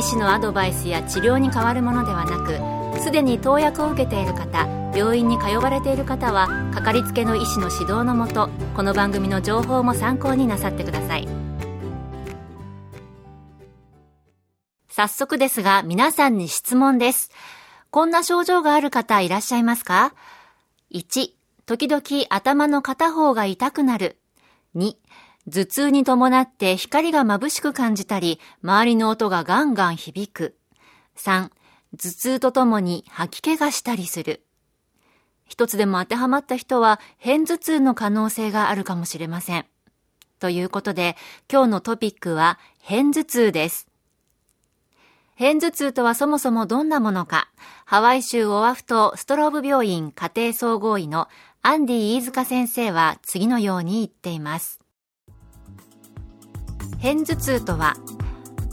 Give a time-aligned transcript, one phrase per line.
[0.00, 2.38] 医師のアドバイスや治療に変わるものではな
[2.94, 11.28] くすでに投薬を受けている方病院に通われている方はかかりつけの医師の指導のもとこの番組の情報も参考になさってください
[14.88, 17.30] 早速ですが皆さんに質問です
[17.90, 20.14] こんな症状がある方いらっしゃいますか
[20.94, 21.32] ?1、
[21.66, 24.16] 時々頭の片方が痛くなる。
[24.76, 24.94] 2、
[25.50, 30.56] 頭痛に伴って光が眩しく感じたり、周りの音がガンガン響く。
[31.16, 31.50] 3、
[31.98, 34.44] 頭痛とともに吐き気がしたりする。
[35.46, 39.66] 一つでも当てはまった人は、片頭痛の可能性があるかもしれません。
[40.38, 41.16] ということで、
[41.50, 43.88] 今日のトピックは、片頭痛です。
[45.36, 47.48] 片頭痛とはそもそもどんなものか、
[47.86, 51.28] ハワイ州オアフ島ストローブ病院家庭総合医の
[51.62, 54.79] アンディ飯塚先生は次のように言っています。
[57.02, 57.96] 片頭痛とは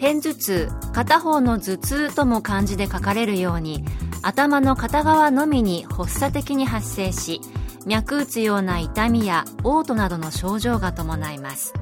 [0.00, 3.84] 片頭痛片方の頭痛とも漢字で書かれるように
[4.22, 7.40] 頭の片側のみに発作的に発生し
[7.86, 11.72] 脈打つような痛みや嘔吐などの症状が伴います。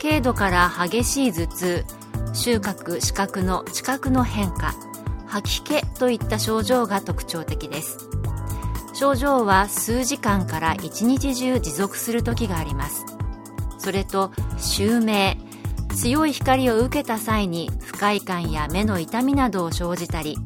[0.00, 1.84] 軽度から激しい頭痛
[2.34, 4.74] 収穫視覚の知覚の変化
[5.26, 7.98] 吐き気といった症状が特徴的です。
[8.94, 13.15] 症状は数時間から一日中持続する時があります。
[13.86, 15.38] それと襲名。
[15.94, 20.36] 強い光を受けた際に不快感や目の痛みなどを生じたり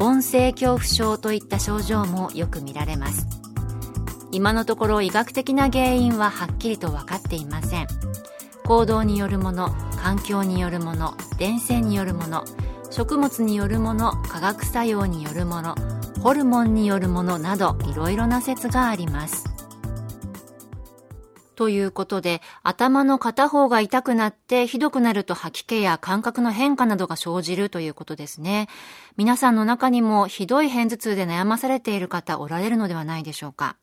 [0.00, 3.26] 音声恐怖症といった症状もよく見られます。
[4.32, 7.86] 今のところ医学的な原因ははっきりと分かっていません。
[8.64, 9.68] 行動によるもの
[10.02, 12.44] 環境によるもの電線によるもの
[12.90, 15.74] 食物によるもの化学作用によるもの
[16.22, 19.57] ホルモンによるものなどいろいろな説があります。
[21.58, 28.68] ということで、頭の片方が痛くなってひどくなると吐き気や感覚の変化などが生じるということですね。
[29.16, 33.74] 皆さんの中にもひどい片頭痛で悩まされている方おられるのではないでしょうか。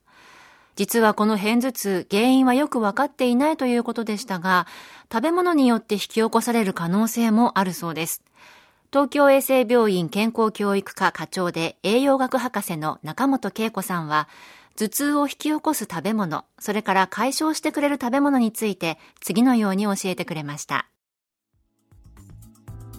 [0.77, 4.67] 実はこの片頭痛、原因はよくわかっていないということでしたが、
[5.11, 8.23] 食べ物によって引き起こされる可能性もあるそうです。
[8.93, 14.29] 東京衛生病院健康教育科課長で栄養学博士の中本恵子さんは、
[14.77, 20.89] 頭痛を引き起こす食べ物、それから解消してくれる食べ物について次のように教えてくれました。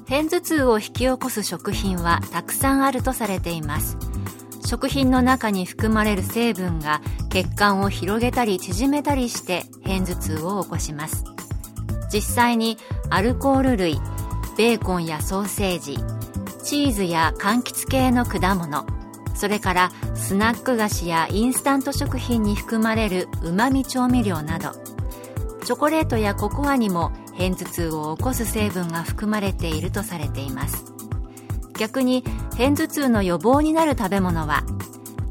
[0.08, 3.98] 片頭痛を引き起こす食品はたくさんあるとされています。
[4.64, 11.24] 食品の中に含まれる成分が血管を広げたり縮めたりして片頭痛を起こします。
[12.10, 12.78] 実際に
[13.10, 14.00] アルコール類、
[14.56, 15.98] ベーコンやソーセージ、
[16.64, 18.86] チーズや柑橘系の果物、
[19.36, 24.72] それからスナック菓子やインスタント食品に含まれるうまみ調味料など
[25.64, 30.84] チョコレートやココアにも片頭痛を起こす成分が含まれているとされています。
[31.78, 32.22] 逆に
[32.56, 34.64] 片頭痛の予防になる食べ物は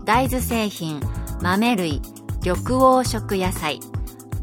[0.03, 1.01] 大豆製品
[1.41, 2.01] 豆類
[2.43, 3.79] 緑黄色野菜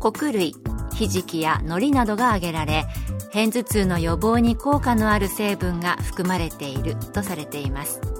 [0.01, 0.57] 穀類
[0.95, 2.85] ひじきや海苔などが挙げられ
[3.33, 8.12] 片頭痛の予防に効果のある成分が含まれているとされています。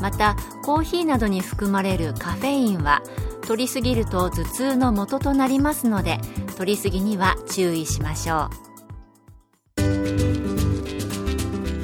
[0.00, 3.02] またコーヒーなどに含まれるカフェインは
[3.46, 6.18] 取りすぎると頭痛の元となりますので
[6.56, 8.70] 取りすぎには注意しましょう。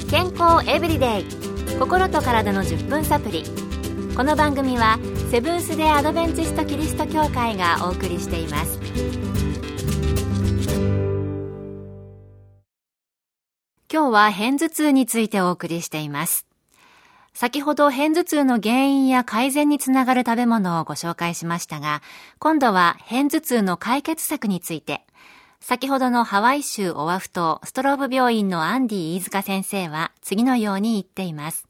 [0.09, 1.25] 健康エブリデイ
[1.79, 3.45] 心と体の10分サプリ。
[4.17, 4.99] この番組は
[5.31, 8.79] セブンス・デ・アドベンチスト・キリスト教会がお送りしています。
[13.93, 16.47] 今日は片頭痛についてお送りしています。
[17.37, 22.01] 先ほど片頭痛の原因や改善につながる食べ物をご紹介しましたが、
[22.39, 25.03] 今度は片頭痛の解決策について、
[25.61, 31.69] 先ほどのハワイ州オアフ島ストローブ病院のアンディ飯塚先生は次のように言っています。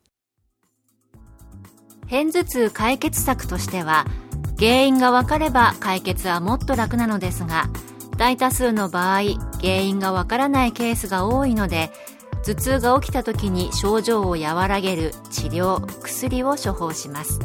[2.08, 4.06] 片頭痛解決策としては、
[4.60, 7.64] 原因がわかれば解決はもっと楽なのですが、
[8.16, 9.22] 大多数の場合、
[9.60, 11.90] 原因がわからないケースが多いので、
[12.46, 17.40] 頭痛が起きた時に症状を和らげる治療薬を処方します。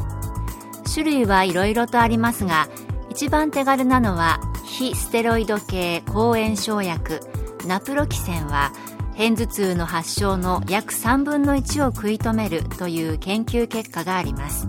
[0.94, 2.68] 種類はいろいろとありますが
[3.10, 7.20] 一番手軽なのは非ステロイド系抗炎症薬
[7.66, 8.72] ナプロキセンは
[9.16, 14.68] 片頭痛の発症の約3分の1を食い止めるという研究結果があります。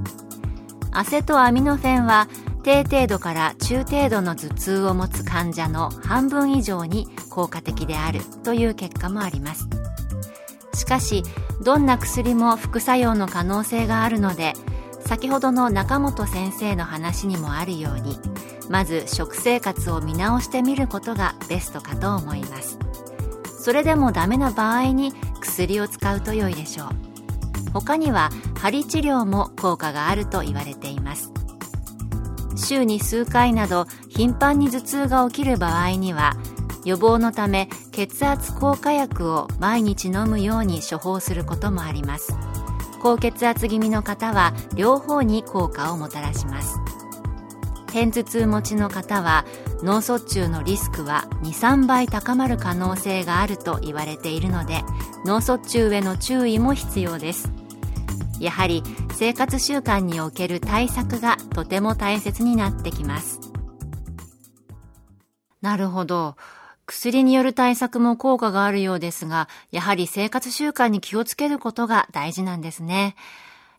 [0.91, 2.27] アセトアミノフェンは
[2.63, 9.67] 低程度から中程度の頭痛を持つ患者の半分以上に効果的であるという結果もあります。
[10.73, 11.23] しかし
[11.61, 14.53] どんな薬も副作用の可能性があるので
[15.01, 18.17] 先ほどの中本先生の話にもあるように
[18.69, 22.79] まず食生活を見直してみることがベストかと思います。
[23.59, 26.89] それでもダメな場合に薬を使うと良いでしょう。
[27.71, 28.29] 他には
[28.59, 31.31] 針治療も効果があると言われています。
[32.55, 36.35] 週に数回など頻繁に頭痛が起きる場合には
[36.85, 42.35] 予防のため血圧降下薬を毎日飲むように処方することもあります。
[43.01, 46.79] 高血圧気味の方は両方に効果をもたらします。
[47.87, 49.45] 片頭痛持ちの方は
[49.83, 54.81] 脳卒中のリスクは23倍高まる可能性があると言われているので
[55.25, 57.51] 脳卒中への注意も必要です。
[58.39, 58.83] やはり
[59.13, 63.39] 生活習慣における対策がとても大切になってきます。
[65.61, 66.35] なるほど。
[66.85, 73.15] 薬による対策も効果があるようですが、やはり生活習慣に気をつけることが大事なんですね。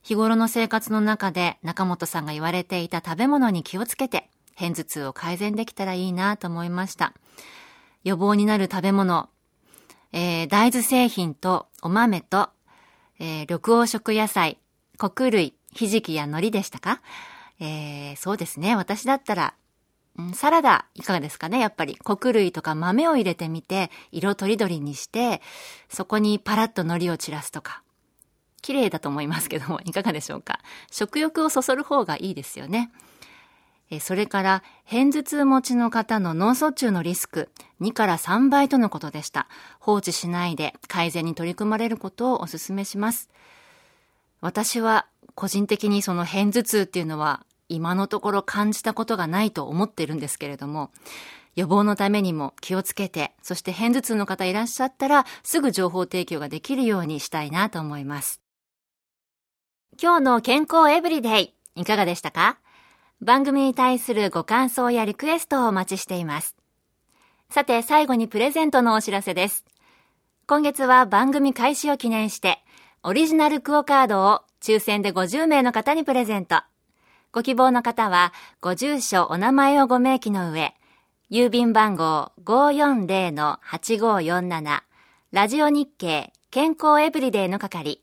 [0.03, 7.12] 日頃の生活の中で中本さんが言われていた食べ物に気をつけて、片頭痛を改善できたらいいなと思いました。
[8.05, 9.29] 予防になる食べ物、
[10.12, 12.51] えー、大豆製品とお豆と、
[13.19, 14.59] えー、緑黄色野菜、
[14.99, 17.01] 穀類、ひじきや海苔でしたか？
[17.61, 18.77] えー、そうですね。
[18.77, 19.55] 私だったら、
[20.34, 21.58] サラダ、いかがですかね？
[21.58, 25.43] やっぱり、穀類とか豆を入れてみて、色とりどりにして、
[25.88, 27.82] そこにパラッと海苔を散らすとか、
[28.62, 30.61] 綺麗だと思いますけども、いかがでしょうか？
[30.90, 32.93] 食欲をそそる方がいいですよね。
[33.90, 37.50] えそれから、片頭痛持ちの方の脳卒中のリスク、
[37.81, 39.49] 2から3倍とのことでした。
[39.81, 43.28] 放置しないで改善に取り組まれることをお勧めします。
[44.40, 47.44] 私は、個人的にその片頭痛っていうのは、
[47.75, 50.91] 今のところ感じたことがないと思ってるんですけれども、
[51.55, 58.41] 予防のためにも気をつけて、そして片頭痛の方いらっしゃったら、すぐ情報提供ができるようにしたいなと思います。
[60.03, 62.59] 今日の健康エブリデイ、いかがでしたか？
[63.21, 66.56] 番組に対するご感想やリクエストをお待ちしています。
[67.50, 69.65] さて、最後にプレゼントのお知らせです。
[70.49, 72.59] 今月は番組開始を記念して、
[73.05, 76.62] オリジナルクオカードを抽選で50名の方にプレゼント。
[77.34, 80.72] ご希望の方は、ご住所、お名前をご明記の上、
[81.32, 84.82] 郵便番号540-8547、
[85.32, 88.00] ラジオ日経健康エブリデイの係、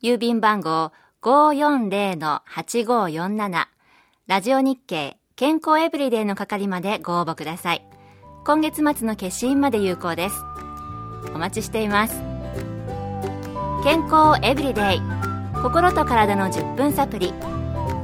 [0.00, 0.92] 郵便番号
[1.22, 3.66] 540-8547
[4.28, 7.84] ラジオ日経健康エブリデイの係までご応募ください。
[8.44, 10.36] 今月末の決心まで有効です。
[11.34, 12.14] お待ちしています。
[13.82, 15.02] 健康エブリデイ
[15.60, 17.34] 心と体の10分サプリ